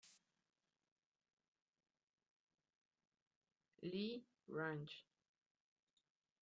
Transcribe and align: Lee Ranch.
Lee 3.83 4.25
Ranch. 4.49 5.05